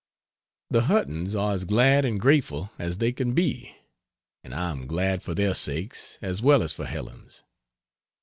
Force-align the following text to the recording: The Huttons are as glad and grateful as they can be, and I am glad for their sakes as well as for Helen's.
The 0.71 0.85
Huttons 0.85 1.35
are 1.35 1.53
as 1.53 1.63
glad 1.63 2.05
and 2.05 2.19
grateful 2.19 2.71
as 2.79 2.97
they 2.97 3.11
can 3.11 3.33
be, 3.35 3.75
and 4.43 4.51
I 4.51 4.71
am 4.71 4.87
glad 4.87 5.21
for 5.21 5.35
their 5.35 5.53
sakes 5.53 6.17
as 6.23 6.41
well 6.41 6.63
as 6.63 6.73
for 6.73 6.87
Helen's. 6.87 7.43